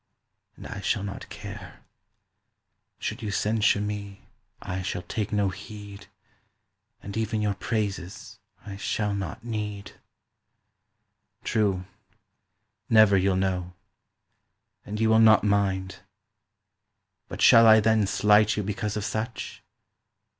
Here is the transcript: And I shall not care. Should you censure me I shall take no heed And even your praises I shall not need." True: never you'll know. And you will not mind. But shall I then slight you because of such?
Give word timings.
And 0.55 0.65
I 0.65 0.81
shall 0.81 1.03
not 1.03 1.29
care. 1.29 1.81
Should 2.97 3.21
you 3.21 3.29
censure 3.29 3.79
me 3.81 4.29
I 4.59 4.81
shall 4.81 5.03
take 5.03 5.31
no 5.31 5.49
heed 5.49 6.07
And 7.03 7.15
even 7.15 7.39
your 7.43 7.53
praises 7.53 8.39
I 8.65 8.77
shall 8.77 9.13
not 9.13 9.43
need." 9.43 9.91
True: 11.43 11.85
never 12.89 13.15
you'll 13.15 13.35
know. 13.35 13.73
And 14.87 14.99
you 14.99 15.07
will 15.07 15.19
not 15.19 15.43
mind. 15.43 15.99
But 17.27 17.43
shall 17.43 17.67
I 17.67 17.79
then 17.79 18.07
slight 18.07 18.57
you 18.57 18.63
because 18.63 18.97
of 18.97 19.05
such? 19.05 19.61